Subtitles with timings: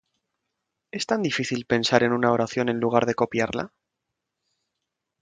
[0.91, 3.71] ¿Es tan difícil pensar en una oración en lugar de copiarla?